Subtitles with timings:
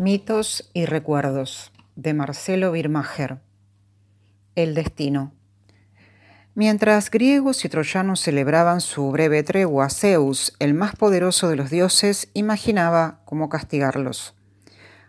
[0.00, 3.36] Mitos y recuerdos de Marcelo Birmacher.
[4.54, 5.34] El destino.
[6.54, 12.30] Mientras griegos y troyanos celebraban su breve tregua, Zeus, el más poderoso de los dioses,
[12.32, 14.34] imaginaba cómo castigarlos.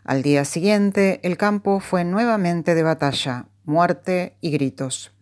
[0.04, 5.14] Al día siguiente, el campo fue nuevamente de batalla, muerte y gritos.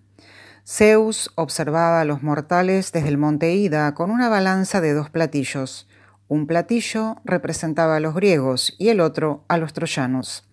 [0.65, 5.87] Zeus observaba a los mortales desde el monte Ida con una balanza de dos platillos
[6.29, 10.45] un platillo representaba a los griegos y el otro a los troyanos.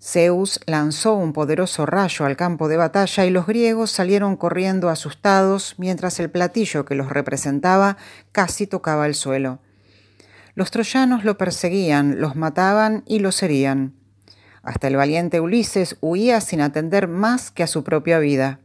[0.00, 5.74] Zeus lanzó un poderoso rayo al campo de batalla y los griegos salieron corriendo asustados
[5.78, 7.96] mientras el platillo que los representaba
[8.30, 9.58] casi tocaba el suelo.
[10.54, 13.94] Los troyanos lo perseguían, los mataban y los herían.
[14.62, 18.60] Hasta el valiente Ulises huía sin atender más que a su propia vida.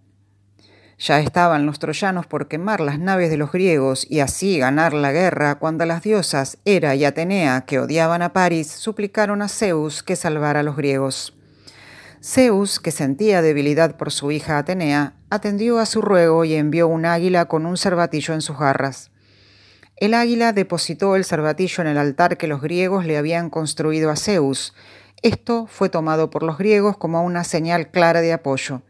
[1.06, 5.12] Ya estaban los troyanos por quemar las naves de los griegos y así ganar la
[5.12, 10.16] guerra cuando las diosas Hera y Atenea, que odiaban a París, suplicaron a Zeus que
[10.16, 11.36] salvara a los griegos.
[12.23, 17.04] Zeus, que sentía debilidad por su hija Atenea, atendió a su ruego y envió un
[17.04, 19.12] águila con un cervatillo en sus garras.
[19.98, 24.16] El águila depositó el cervatillo en el altar que los griegos le habían construido a
[24.16, 24.73] Zeus.
[25.22, 28.84] Esto fue tomado por los griegos como una señal clara de apoyo.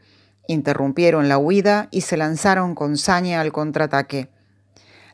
[0.47, 4.29] Interrumpieron la huida y se lanzaron con saña al contraataque.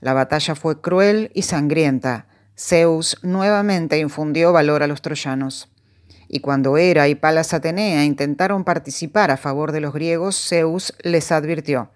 [0.01, 2.27] La batalla fue cruel y sangrienta.
[2.57, 5.69] Zeus nuevamente infundió valor a los troyanos.
[6.27, 11.31] Y cuando Hera y Palas Atenea intentaron participar a favor de los griegos, Zeus les
[11.31, 11.89] advirtió,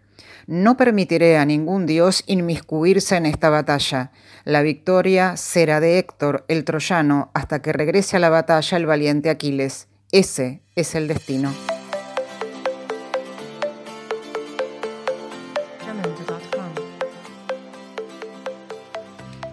[0.47, 4.11] No permitiré a ningún dios inmiscuirse en esta batalla.
[4.43, 9.29] La victoria será de Héctor, el troyano, hasta que regrese a la batalla el valiente
[9.29, 9.87] Aquiles.
[10.11, 11.72] Ese es el destino.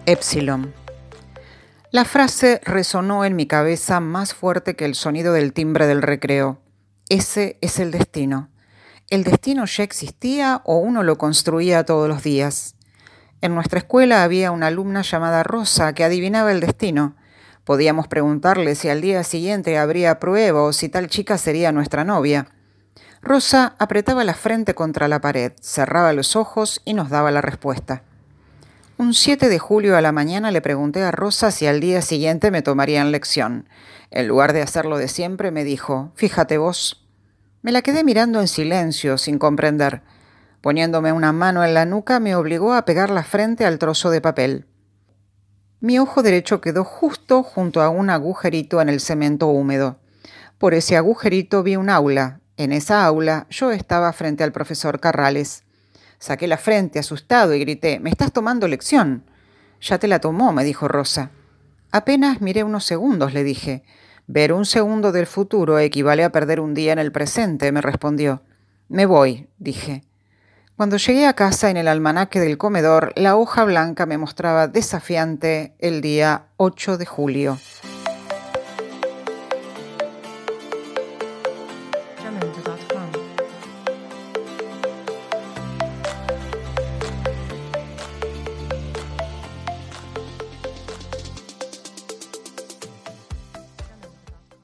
[0.07, 0.73] Epsilon.
[1.91, 6.59] La frase resonó en mi cabeza más fuerte que el sonido del timbre del recreo.
[7.09, 8.49] Ese es el destino.
[9.09, 12.75] ¿El destino ya existía o uno lo construía todos los días?
[13.41, 17.15] En nuestra escuela había una alumna llamada Rosa que adivinaba el destino.
[17.63, 22.47] Podíamos preguntarle si al día siguiente habría prueba o si tal chica sería nuestra novia.
[23.21, 28.03] Rosa apretaba la frente contra la pared, cerraba los ojos y nos daba la respuesta.
[29.01, 32.51] Un 7 de julio a la mañana le pregunté a Rosa si al día siguiente
[32.51, 33.67] me tomarían lección.
[34.11, 37.09] En lugar de hacerlo de siempre, me dijo, fíjate vos.
[37.63, 40.03] Me la quedé mirando en silencio, sin comprender.
[40.61, 44.21] Poniéndome una mano en la nuca, me obligó a pegar la frente al trozo de
[44.21, 44.67] papel.
[45.79, 49.97] Mi ojo derecho quedó justo junto a un agujerito en el cemento húmedo.
[50.59, 52.41] Por ese agujerito vi un aula.
[52.55, 55.63] En esa aula yo estaba frente al profesor Carrales.
[56.21, 59.23] Saqué la frente, asustado, y grité, ¿Me estás tomando lección?
[59.81, 61.31] Ya te la tomó, me dijo Rosa.
[61.91, 63.81] Apenas miré unos segundos, le dije.
[64.27, 68.43] Ver un segundo del futuro equivale a perder un día en el presente, me respondió.
[68.87, 70.03] Me voy, dije.
[70.77, 75.73] Cuando llegué a casa en el almanaque del comedor, la hoja blanca me mostraba desafiante
[75.79, 77.57] el día 8 de julio.